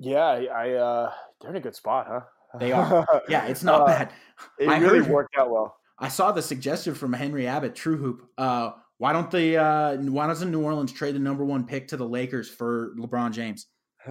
[0.00, 2.20] Yeah, I, uh, they're in a good spot, huh?
[2.58, 3.06] They are.
[3.28, 4.12] Yeah, it's not uh, bad.
[4.58, 5.76] It I really heard, worked out well.
[5.98, 8.26] I saw the suggestion from Henry Abbott, True Hoop.
[8.38, 11.96] Uh, why don't the uh, why doesn't New Orleans trade the number one pick to
[11.96, 13.66] the Lakers for LeBron James?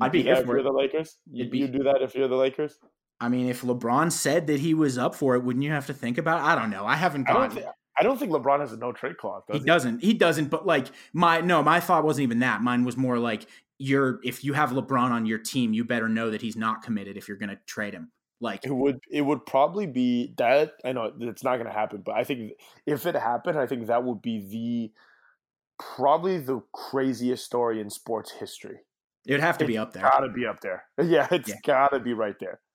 [0.00, 0.64] I'd be here for it.
[0.64, 1.16] the Lakers.
[1.30, 2.78] You, be, you do that if you're the Lakers.
[3.20, 5.94] I mean, if LeBron said that he was up for it, wouldn't you have to
[5.94, 6.40] think about?
[6.40, 6.44] it?
[6.44, 6.86] I don't know.
[6.86, 7.36] I haven't gone.
[7.36, 7.66] I don't, think,
[7.98, 9.42] I don't think LeBron has a no trade clause.
[9.48, 10.02] Does he, he doesn't.
[10.02, 10.48] He doesn't.
[10.50, 12.62] But like my no, my thought wasn't even that.
[12.62, 13.46] Mine was more like
[13.78, 17.16] you're if you have LeBron on your team, you better know that he's not committed
[17.16, 18.10] if you're going to trade him.
[18.40, 22.02] Like it would it would probably be that I know it's not going to happen,
[22.04, 22.52] but I think
[22.86, 24.92] if it happened, I think that would be the
[25.78, 28.80] probably the craziest story in sports history.
[29.26, 30.02] It'd have to it's be up there.
[30.02, 30.84] Gotta be up there.
[31.02, 31.56] Yeah, it's yeah.
[31.64, 32.60] gotta be right there.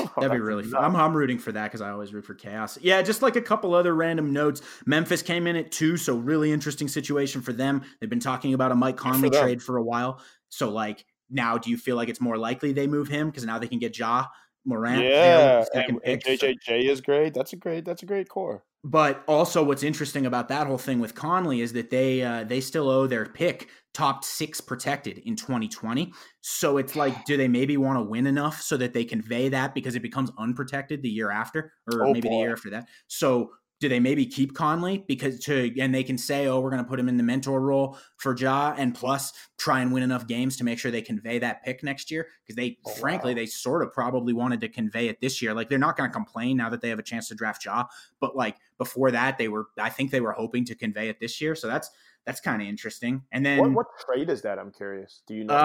[0.00, 0.82] Oh, That'd be really fun.
[0.82, 2.76] I'm, I'm rooting for that because I always root for chaos.
[2.82, 4.60] Yeah, just like a couple other random notes.
[4.84, 7.82] Memphis came in at two, so really interesting situation for them.
[8.00, 10.20] They've been talking about a Mike Conley trade for a while.
[10.48, 13.58] So like now, do you feel like it's more likely they move him because now
[13.58, 14.26] they can get Ja
[14.64, 15.02] Morant?
[15.02, 17.34] Yeah, and, and JJJ is great.
[17.34, 17.84] That's a great.
[17.84, 18.64] That's a great core.
[18.84, 22.60] But also, what's interesting about that whole thing with Conley is that they uh, they
[22.60, 26.12] still owe their pick top six protected in 2020.
[26.42, 29.74] So it's like, do they maybe want to win enough so that they convey that
[29.74, 32.34] because it becomes unprotected the year after, or oh, maybe boy.
[32.34, 32.88] the year after that?
[33.08, 36.82] So do they maybe keep Conley because to and they can say, oh, we're going
[36.82, 40.26] to put him in the mentor role for Ja, and plus try and win enough
[40.26, 43.36] games to make sure they convey that pick next year because they, oh, frankly, wow.
[43.36, 45.52] they sort of probably wanted to convey it this year.
[45.52, 47.84] Like they're not going to complain now that they have a chance to draft Ja,
[48.18, 51.40] but like before that, they were, I think they were hoping to convey it this
[51.40, 51.54] year.
[51.54, 51.90] So that's
[52.24, 53.22] that's kind of interesting.
[53.30, 54.58] And then what, what, trade is that?
[54.58, 55.22] I'm curious.
[55.28, 55.54] Do you know?
[55.54, 55.56] Oh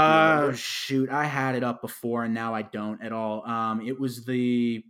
[0.50, 3.44] uh, shoot, I had it up before and now I don't at all.
[3.48, 4.84] Um, it was the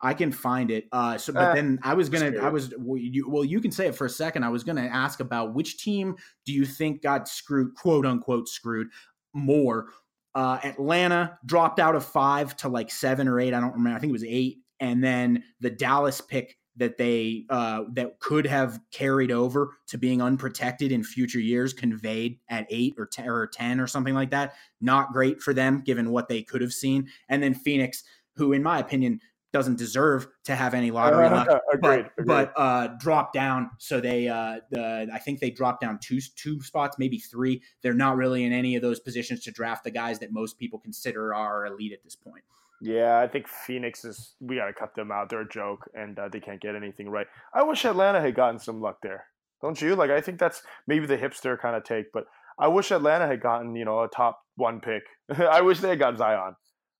[0.00, 0.86] I can find it.
[0.92, 3.72] Uh, so, but uh, then I was gonna, I was well you, well, you can
[3.72, 4.44] say it for a second.
[4.44, 8.88] I was gonna ask about which team do you think got screwed, quote unquote, screwed
[9.34, 9.88] more.
[10.34, 13.54] Uh, Atlanta dropped out of five to like seven or eight.
[13.54, 13.96] I don't remember.
[13.96, 14.58] I think it was eight.
[14.80, 20.22] And then the Dallas pick that they uh, that could have carried over to being
[20.22, 24.54] unprotected in future years conveyed at eight or ten or ten or something like that.
[24.80, 27.08] Not great for them given what they could have seen.
[27.28, 28.04] And then Phoenix,
[28.36, 29.20] who in my opinion
[29.52, 33.70] doesn't deserve to have any lottery uh, luck, agreed, but, but uh, drop down.
[33.78, 37.62] So they, uh, the, I think they dropped down two two spots, maybe three.
[37.82, 40.78] They're not really in any of those positions to draft the guys that most people
[40.78, 42.44] consider are elite at this point.
[42.80, 44.34] Yeah, I think Phoenix is.
[44.40, 45.30] We got to cut them out.
[45.30, 47.26] They're a joke, and uh, they can't get anything right.
[47.52, 49.24] I wish Atlanta had gotten some luck there.
[49.60, 49.96] Don't you?
[49.96, 52.26] Like, I think that's maybe the hipster kind of take, but
[52.58, 55.02] I wish Atlanta had gotten you know a top one pick.
[55.38, 56.54] I wish they had got Zion.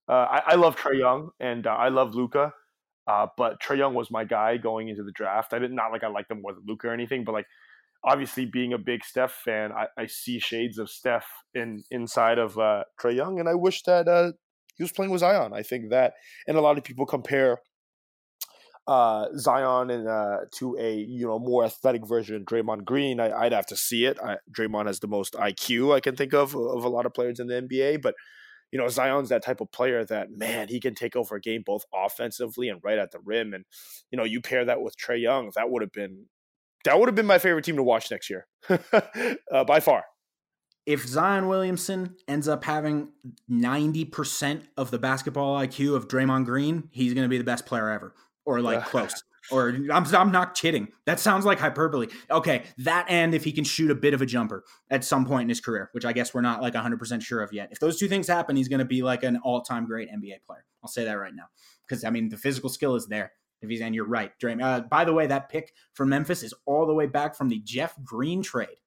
[0.09, 2.51] Uh, I, I, love Trae Young and uh, I love Luka,
[3.05, 5.53] uh, but Trae Young was my guy going into the draft.
[5.53, 7.45] I did not like I liked him more than Luka or anything, but like
[8.03, 12.57] obviously being a big Steph fan, I, I see shades of Steph in inside of
[12.57, 14.31] uh, Trae Young, and I wish that uh,
[14.75, 15.53] he was playing with Zion.
[15.53, 16.13] I think that,
[16.47, 17.59] and a lot of people compare
[18.87, 23.19] uh, Zion and uh, to a you know more athletic version of Draymond Green.
[23.19, 24.17] I, would have to see it.
[24.19, 27.39] I, Draymond has the most IQ I can think of of a lot of players
[27.39, 28.15] in the NBA, but
[28.71, 31.63] you know, Zion's that type of player that, man, he can take over a game
[31.65, 33.53] both offensively and right at the rim.
[33.53, 33.65] And,
[34.11, 36.25] you know, you pair that with Trae Young, that would have been
[36.85, 38.47] that would have been my favorite team to watch next year,
[39.51, 40.05] uh, by far.
[40.85, 43.09] if Zion Williamson ends up having
[43.49, 47.89] 90% of the basketball IQ of Draymond Green, he's going to be the best player
[47.89, 49.23] ever or like close.
[49.51, 50.89] Or I'm, I'm not kidding.
[51.05, 52.07] That sounds like hyperbole.
[52.29, 55.43] Okay, that and if he can shoot a bit of a jumper at some point
[55.43, 57.69] in his career, which I guess we're not like 100% sure of yet.
[57.71, 60.43] If those two things happen, he's going to be like an all time great NBA
[60.45, 60.65] player.
[60.83, 61.45] I'll say that right now.
[61.87, 63.31] Because, I mean, the physical skill is there.
[63.61, 64.63] If he's, and you're right, Draymond.
[64.63, 67.59] Uh, by the way, that pick for Memphis is all the way back from the
[67.59, 68.77] Jeff Green trade.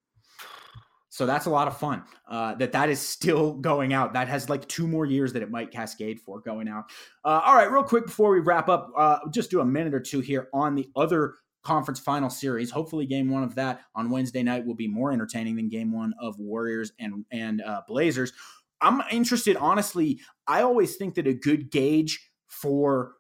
[1.13, 2.05] So that's a lot of fun.
[2.27, 4.15] Uh, that that is still going out.
[4.15, 6.85] That has like two more years that it might cascade for going out.
[7.23, 10.01] Uh, all right, real quick before we wrap up, uh, just do a minute or
[10.01, 12.71] two here on the other conference final series.
[12.71, 16.15] Hopefully, game one of that on Wednesday night will be more entertaining than game one
[16.19, 18.33] of Warriors and and uh, Blazers.
[18.81, 20.19] I'm interested, honestly.
[20.47, 23.13] I always think that a good gauge for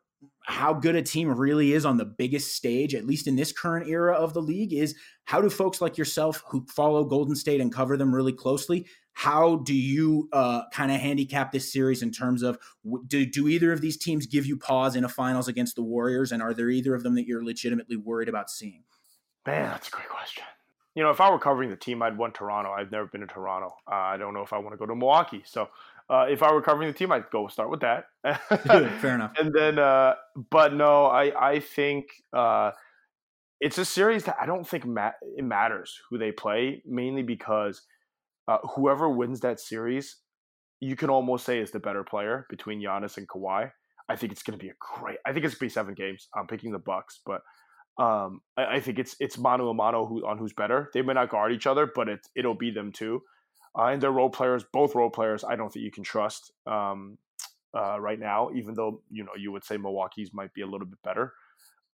[0.46, 3.88] how good a team really is on the biggest stage, at least in this current
[3.88, 7.72] era of the league, is how do folks like yourself who follow Golden State and
[7.72, 12.42] cover them really closely, how do you uh, kind of handicap this series in terms
[12.42, 12.58] of
[13.06, 16.32] do, do either of these teams give you pause in a finals against the Warriors,
[16.32, 18.84] and are there either of them that you're legitimately worried about seeing?
[19.46, 20.44] Man, that's a great question.
[20.94, 22.70] You know, if I were covering the team, I'd want Toronto.
[22.70, 23.74] I've never been to Toronto.
[23.90, 25.42] Uh, I don't know if I want to go to Milwaukee.
[25.46, 25.68] So
[26.12, 28.04] uh, if I were covering the team, I'd go start with that.
[29.00, 29.32] Fair enough.
[29.38, 30.14] And then, uh,
[30.50, 32.72] but no, I I think uh,
[33.60, 37.80] it's a series that I don't think ma- it matters who they play, mainly because
[38.46, 40.18] uh, whoever wins that series,
[40.80, 43.70] you can almost say is the better player between Giannis and Kawhi.
[44.10, 45.16] I think it's going to be a great.
[45.24, 46.28] I think it's going to be seven games.
[46.36, 47.40] I'm picking the Bucks, but
[47.98, 50.90] um, I, I, think it's it's mano a mano who on who's better.
[50.92, 53.22] They may not guard each other, but it it'll be them too
[53.78, 57.16] uh, and their role players, both role players, I don't think you can trust um,
[57.76, 58.50] uh, right now.
[58.54, 61.32] Even though you know you would say Milwaukee's might be a little bit better.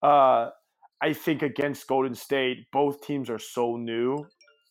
[0.03, 0.49] Uh,
[1.01, 4.25] I think against Golden State, both teams are so new,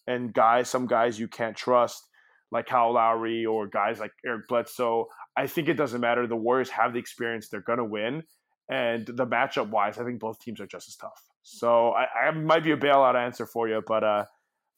[0.07, 2.09] and guys, some guys you can't trust,
[2.53, 5.07] like Kyle Lowry or guys like Eric Bledsoe.
[5.37, 6.27] I think it doesn't matter.
[6.27, 8.25] The Warriors have the experience; they're gonna win.
[8.71, 11.25] And the matchup wise, I think both teams are just as tough.
[11.42, 14.27] So I, I might be a bailout answer for you, but uh,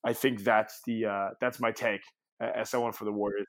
[0.05, 2.03] I think that's the uh, that's my take
[2.41, 3.47] as someone for the Warriors.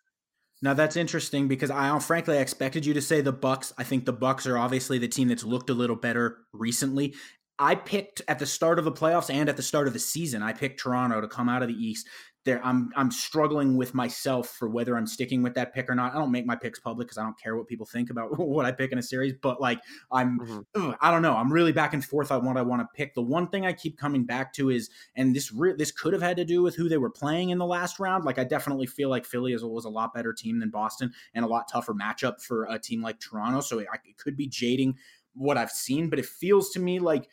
[0.62, 3.74] Now that's interesting because I frankly I expected you to say the Bucks.
[3.78, 7.16] I think the Bucks are obviously the team that's looked a little better recently.
[7.62, 10.42] I picked at the start of the playoffs and at the start of the season,
[10.42, 12.08] I picked Toronto to come out of the East
[12.44, 16.16] there I'm I'm struggling with myself for whether I'm sticking with that pick or not.
[16.16, 18.66] I don't make my picks public because I don't care what people think about what
[18.66, 19.34] I pick in a series.
[19.40, 19.80] But like
[20.12, 20.60] I'm mm-hmm.
[20.76, 21.36] ugh, I don't know.
[21.36, 23.14] I'm really back and forth on what I want to pick.
[23.14, 26.22] The one thing I keep coming back to is, and this re- this could have
[26.22, 28.26] had to do with who they were playing in the last round.
[28.26, 31.46] Like I definitely feel like Philly is, was a lot better team than Boston and
[31.46, 33.62] a lot tougher matchup for a team like Toronto.
[33.62, 34.96] So it, it could be jading
[35.34, 37.30] what I've seen, but it feels to me like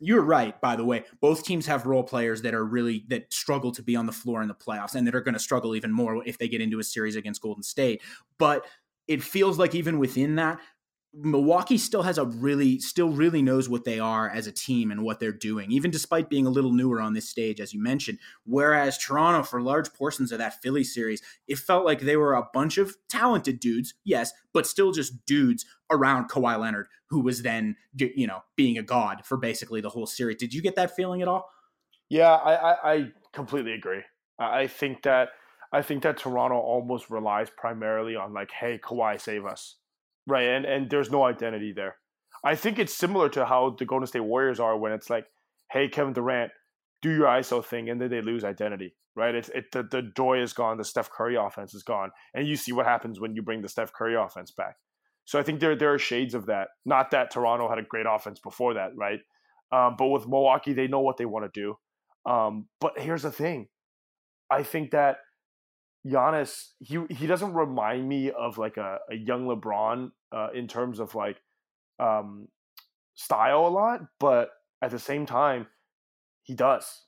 [0.00, 1.04] you're right by the way.
[1.20, 4.42] Both teams have role players that are really that struggle to be on the floor
[4.42, 6.78] in the playoffs and that are going to struggle even more if they get into
[6.78, 8.02] a series against golden state.
[8.38, 8.66] But
[9.06, 10.60] it feels like even within that
[11.12, 15.02] Milwaukee still has a really still really knows what they are as a team and
[15.02, 18.18] what they're doing, even despite being a little newer on this stage, as you mentioned.
[18.44, 22.48] Whereas Toronto, for large portions of that Philly series, it felt like they were a
[22.54, 27.76] bunch of talented dudes, yes, but still just dudes around Kawhi Leonard, who was then
[27.98, 30.36] you know being a god for basically the whole series.
[30.36, 31.50] Did you get that feeling at all?
[32.08, 34.02] Yeah, I, I, I completely agree.
[34.38, 35.30] I think that
[35.72, 39.76] I think that Toronto almost relies primarily on like, hey, Kawhi, save us
[40.30, 40.48] right?
[40.48, 41.96] And and there's no identity there.
[42.44, 45.26] I think it's similar to how the Golden State Warriors are when it's like,
[45.70, 46.52] hey, Kevin Durant,
[47.02, 49.34] do your ISO thing, and then they lose identity, right?
[49.34, 52.56] It's it the, the joy is gone, the Steph Curry offense is gone, and you
[52.56, 54.76] see what happens when you bring the Steph Curry offense back.
[55.24, 56.68] So I think there there are shades of that.
[56.84, 59.20] Not that Toronto had a great offense before that, right?
[59.72, 62.30] Um, but with Milwaukee, they know what they want to do.
[62.30, 63.68] Um, but here's the thing,
[64.50, 65.18] I think that
[66.06, 71.00] Giannis, he he doesn't remind me of like a, a young LeBron uh, in terms
[71.00, 71.40] of like
[71.98, 72.48] um,
[73.14, 74.50] style a lot, but
[74.82, 75.66] at the same time,
[76.42, 77.04] he does.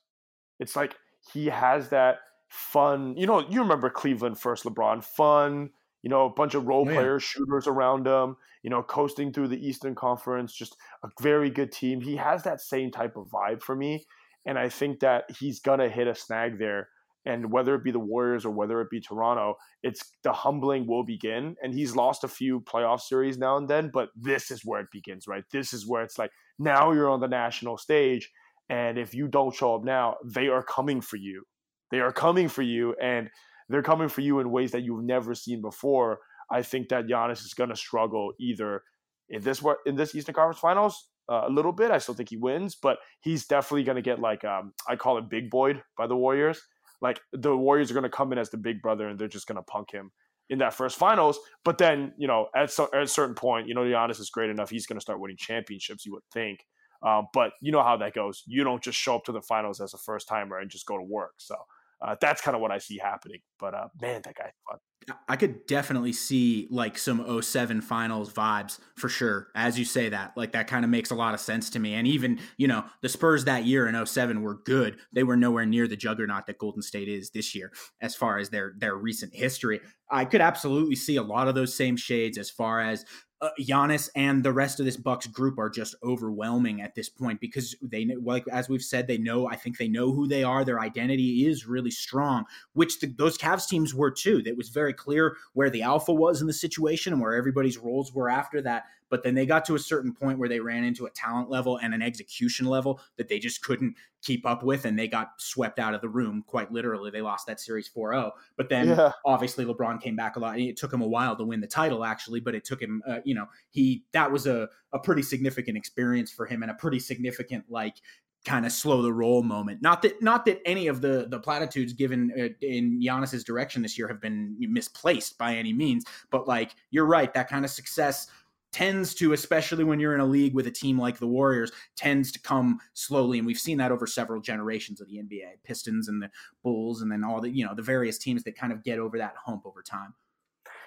[0.59, 0.95] It's like
[1.33, 3.15] he has that fun.
[3.17, 5.71] You know, you remember Cleveland first, LeBron, fun.
[6.03, 8.35] You know, a bunch of role oh, players, shooters around him.
[8.61, 12.01] You know, coasting through the Eastern Conference, just a very good team.
[12.01, 14.05] He has that same type of vibe for me,
[14.45, 16.89] and I think that he's gonna hit a snag there
[17.25, 21.03] and whether it be the Warriors or whether it be Toronto, it's the humbling will
[21.03, 21.55] begin.
[21.61, 24.91] And he's lost a few playoff series now and then, but this is where it
[24.91, 25.43] begins, right?
[25.51, 28.29] This is where it's like now you're on the national stage,
[28.69, 31.43] and if you don't show up now, they are coming for you.
[31.91, 33.29] They are coming for you, and
[33.69, 36.19] they're coming for you in ways that you've never seen before.
[36.51, 38.83] I think that Giannis is going to struggle either
[39.29, 41.91] in this in this Eastern Conference Finals uh, a little bit.
[41.91, 45.17] I still think he wins, but he's definitely going to get like um, I call
[45.17, 46.61] it big boyed by the Warriors
[47.03, 49.45] like the Warriors are going to come in as the big brother and they're just
[49.45, 50.11] going to punk him
[50.49, 51.37] in that first finals.
[51.65, 54.49] But then, you know, at, so, at a certain point, you know, Giannis is great
[54.49, 54.69] enough.
[54.69, 56.65] He's going to start winning championships, you would think.
[57.05, 58.43] Um, but you know how that goes.
[58.47, 60.97] You don't just show up to the finals as a first timer and just go
[60.97, 61.33] to work.
[61.37, 61.55] So
[62.03, 63.39] uh, that's kind of what I see happening.
[63.59, 64.79] But uh, man, that guy's fun.
[65.27, 69.47] I could definitely see like some 07 finals vibes for sure.
[69.55, 71.93] As you say that, like that kind of makes a lot of sense to me.
[71.93, 74.97] And even, you know, the Spurs that year in 07 were good.
[75.13, 78.49] They were nowhere near the juggernaut that Golden State is this year as far as
[78.49, 79.81] their their recent history.
[80.09, 83.05] I could absolutely see a lot of those same shades as far as
[83.43, 87.41] uh, Giannis and the rest of this Bucks group are just overwhelming at this point
[87.41, 90.63] because they like as we've said they know I think they know who they are.
[90.63, 94.41] Their identity is really strong which the, those Cavs teams were too.
[94.45, 98.13] It was very clear where the alpha was in the situation and where everybody's roles
[98.13, 101.05] were after that but then they got to a certain point where they ran into
[101.05, 104.97] a talent level and an execution level that they just couldn't keep up with, and
[104.97, 107.11] they got swept out of the room quite literally.
[107.11, 108.31] They lost that series 4 0.
[108.57, 109.11] But then yeah.
[109.23, 110.57] obviously LeBron came back a lot.
[110.57, 113.19] It took him a while to win the title, actually, but it took him, uh,
[113.23, 116.97] you know, he that was a, a pretty significant experience for him and a pretty
[116.97, 117.97] significant, like,
[118.45, 119.81] kind of slow the roll moment.
[119.81, 123.97] Not that not that any of the the platitudes given uh, in Giannis's direction this
[123.97, 128.27] year have been misplaced by any means, but like you're right, that kind of success
[128.73, 132.31] tends to, especially when you're in a league with a team like the Warriors, tends
[132.33, 133.37] to come slowly.
[133.37, 136.29] And we've seen that over several generations of the NBA, Pistons and the
[136.63, 139.17] Bulls, and then all the, you know, the various teams that kind of get over
[139.19, 140.15] that hump over time.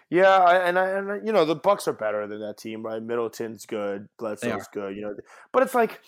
[0.09, 3.03] Yeah, and I, and you know the Bucks are better than that team, right?
[3.03, 5.17] Middleton's good, Bledsoe's good, you know,
[5.53, 6.01] but it's like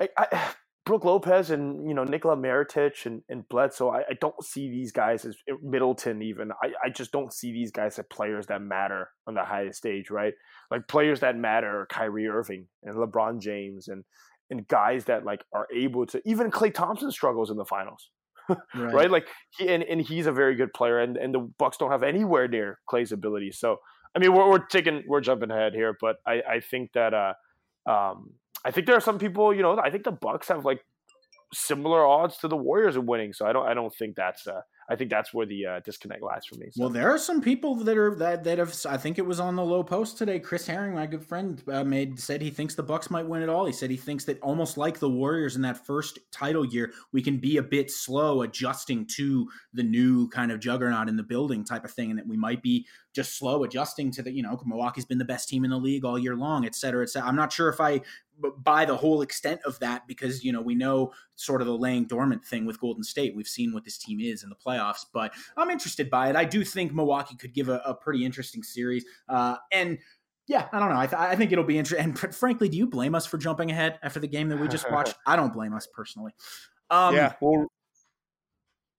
[0.00, 0.54] I, I
[0.88, 4.90] Brook Lopez and you know Nikola Mirotic and, and Bledsoe, I, I, don't see these
[4.90, 6.50] guys as eh, Middleton even.
[6.62, 10.08] I, I just don't see these guys as players that matter on the highest stage,
[10.08, 10.32] right?
[10.70, 14.02] Like players that matter are Kyrie Irving and LeBron James and
[14.48, 18.08] and guys that like are able to even Klay Thompson struggles in the finals.
[18.48, 18.94] right.
[18.94, 19.10] right.
[19.10, 19.26] Like
[19.58, 22.48] he and, and he's a very good player and, and the Bucks don't have anywhere
[22.48, 23.52] near Klay's ability.
[23.52, 23.76] So
[24.16, 27.34] I mean we're we're taking we're jumping ahead here, but I, I think that uh
[27.86, 28.30] um
[28.64, 30.84] I think there are some people, you know, I think the Bucks have like
[31.52, 33.32] similar odds to the Warriors of winning.
[33.32, 36.22] So I don't I don't think that's uh I think that's where the uh, disconnect
[36.22, 36.68] lies for me.
[36.70, 36.80] So.
[36.80, 38.74] Well, there are some people that are that that have.
[38.88, 40.40] I think it was on the Lowe Post today.
[40.40, 43.50] Chris Herring, my good friend, uh, made said he thinks the Bucks might win it
[43.50, 43.66] all.
[43.66, 47.20] He said he thinks that almost like the Warriors in that first title year, we
[47.20, 51.64] can be a bit slow adjusting to the new kind of juggernaut in the building
[51.64, 54.58] type of thing, and that we might be just slow adjusting to the you know
[54.64, 57.28] Milwaukee's been the best team in the league all year long, et cetera, et cetera.
[57.28, 58.00] I'm not sure if I
[58.58, 62.04] by the whole extent of that because you know we know sort of the laying
[62.04, 63.34] dormant thing with Golden State.
[63.34, 66.36] We've seen what this team is in the playoffs, but I'm interested by it.
[66.36, 69.98] I do think Milwaukee could give a, a pretty interesting series, uh, and
[70.48, 70.98] yeah, I don't know.
[70.98, 72.16] I, th- I think it'll be interesting.
[72.18, 74.90] And frankly, do you blame us for jumping ahead after the game that we just
[74.90, 75.14] watched?
[75.26, 76.32] I don't blame us personally.
[76.90, 77.34] Um, yeah.
[77.40, 77.66] Well,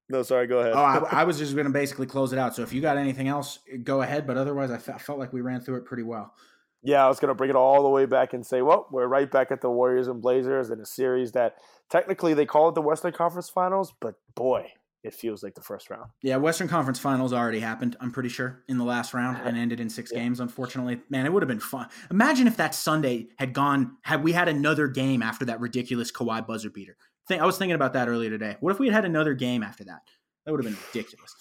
[0.10, 0.45] no, sorry.
[0.45, 0.73] Go ahead.
[0.73, 2.56] oh, I, I, was just going to basically close it out.
[2.56, 4.28] So if you got anything else, go ahead.
[4.28, 6.36] But otherwise, I felt like we ran through it pretty well.
[6.82, 9.08] Yeah, I was going to bring it all the way back and say, well, we're
[9.08, 11.56] right back at the Warriors and Blazers in a series that
[11.89, 14.72] technically they call it the Western Conference Finals, but boy,
[15.04, 16.10] it feels like the first round.
[16.22, 19.80] Yeah, Western Conference Finals already happened, I'm pretty sure, in the last round and ended
[19.80, 20.20] in six yeah.
[20.20, 21.02] games, unfortunately.
[21.10, 21.88] Man, it would have been fun.
[22.12, 26.46] Imagine if that Sunday had gone, had we had another game after that ridiculous Kawhi
[26.46, 26.96] buzzer beater.
[27.32, 28.58] I was thinking about that earlier today.
[28.60, 30.02] What if we had had another game after that?
[30.46, 31.36] That would have been ridiculous.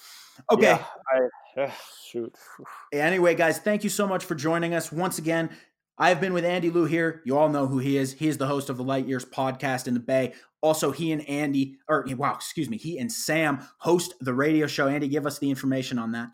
[0.50, 0.62] Okay.
[0.62, 1.20] Yeah, I,
[1.60, 1.70] eh,
[2.06, 2.34] shoot.
[2.92, 5.50] Anyway, guys, thank you so much for joining us once again.
[5.98, 7.22] I've been with Andy Liu here.
[7.24, 8.12] You all know who he is.
[8.12, 10.32] He is the host of the Light Years podcast in the Bay.
[10.60, 14.88] Also, he and Andy, or wow, excuse me, he and Sam host the radio show.
[14.88, 16.30] Andy, give us the information on that.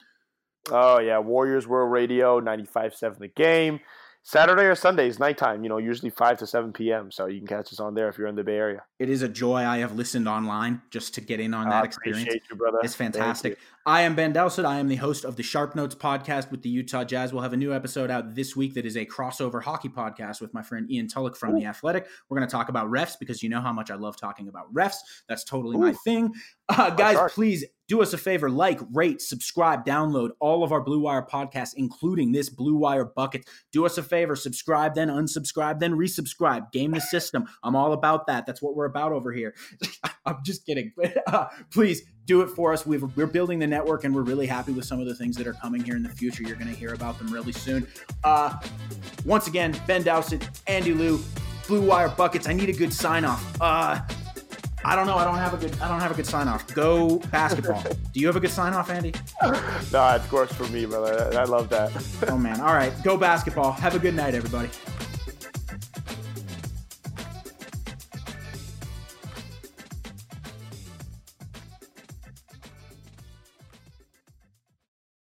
[0.71, 3.81] Oh yeah, Warriors World Radio, 95.7 the game.
[4.27, 7.11] Saturday or Sundays, nighttime, you know, usually 5 to 7 p.m.
[7.11, 8.83] So you can catch us on there if you're in the Bay Area.
[8.99, 9.59] It is a joy.
[9.59, 12.35] I have listened online just to get in on that I experience.
[12.51, 12.79] You, brother.
[12.83, 13.59] It's fantastic.
[13.85, 14.65] I am Ben Dowsett.
[14.65, 17.35] I am the host of the Sharp Notes podcast with the Utah Jazz.
[17.35, 20.55] We'll have a new episode out this week that is a crossover hockey podcast with
[20.55, 21.61] my friend Ian Tulloch from Ooh.
[21.61, 22.07] The Athletic.
[22.31, 24.73] We're going to talk about refs because you know how much I love talking about
[24.73, 24.97] refs.
[25.29, 25.81] That's totally Ooh.
[25.81, 26.33] my thing.
[26.67, 31.01] Uh, guys, please do us a favor like rate subscribe download all of our blue
[31.01, 33.45] wire podcasts including this blue wire bucket.
[33.73, 36.73] Do us a favor subscribe then unsubscribe then resubscribe.
[36.73, 37.45] Game the system.
[37.63, 38.47] I'm all about that.
[38.47, 39.55] That's what we're about over here.
[40.27, 40.93] I'm just kidding.
[41.27, 42.87] Uh, please do it for us.
[42.87, 45.47] We are building the network and we're really happy with some of the things that
[45.47, 46.43] are coming here in the future.
[46.43, 47.87] You're going to hear about them really soon.
[48.23, 48.59] Uh,
[49.25, 51.19] once again ben dowsett andy liu
[51.67, 52.47] blue wire buckets.
[52.47, 54.01] I need a good sign off uh,
[54.85, 55.17] I don't know.
[55.17, 55.79] I don't have a good.
[55.81, 56.67] I don't have a good sign off.
[56.75, 57.83] Go basketball.
[58.13, 59.15] Do you have a good sign off, Andy?
[59.93, 61.39] no, it works for me, brother.
[61.39, 61.91] I love that.
[62.29, 62.61] oh man.
[62.61, 62.93] All right.
[63.03, 63.73] Go basketball.
[63.73, 64.69] Have a good night, everybody.